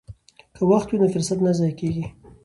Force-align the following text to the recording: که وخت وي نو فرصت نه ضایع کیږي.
که 0.55 0.61
وخت 0.71 0.87
وي 0.89 0.97
نو 1.01 1.07
فرصت 1.13 1.39
نه 1.45 1.51
ضایع 1.59 1.73
کیږي. 1.79 2.05